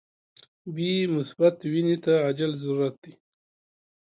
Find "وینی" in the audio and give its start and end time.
1.71-1.97